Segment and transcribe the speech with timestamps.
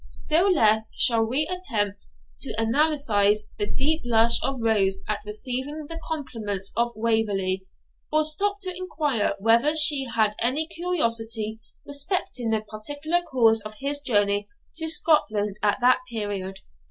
[0.09, 2.07] Still less shall we attempt
[2.39, 7.67] to analyse the deep blush of Rose at receiving the compliments of Waverley,
[8.11, 14.01] or stop to inquire whether she had any curiosity respecting the particular cause of his
[14.01, 16.61] journey to Scotland at that period.